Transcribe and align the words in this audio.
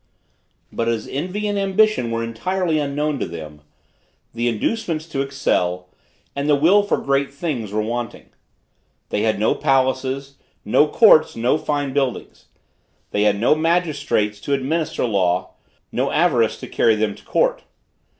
But 0.71 0.87
as 0.89 1.07
envy 1.07 1.45
and 1.47 1.59
ambition 1.59 2.09
were 2.09 2.23
entirely 2.23 2.79
unknown 2.79 3.19
to 3.19 3.27
them, 3.27 3.61
the 4.33 4.47
inducements 4.47 5.05
to 5.09 5.21
excel, 5.21 5.89
and 6.35 6.49
the 6.49 6.55
will 6.55 6.81
for 6.81 6.97
great 6.97 7.31
things 7.31 7.71
were 7.71 7.83
wanting. 7.83 8.29
They 9.09 9.21
had 9.21 9.37
no 9.37 9.53
palaces, 9.53 10.37
no 10.65 10.87
courts, 10.87 11.35
no 11.35 11.59
fine 11.59 11.93
buildings. 11.93 12.45
They 13.11 13.25
had 13.25 13.39
no 13.39 13.53
magistrates 13.53 14.41
to 14.41 14.53
administer 14.55 15.05
law; 15.05 15.53
no 15.91 16.09
avarice 16.09 16.59
to 16.61 16.67
carry 16.67 16.95
them 16.95 17.13
to 17.13 17.23
court. 17.23 17.61